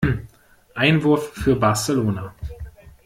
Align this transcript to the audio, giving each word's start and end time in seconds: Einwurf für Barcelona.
Einwurf 0.73 1.21
für 1.31 1.55
Barcelona. 1.57 2.33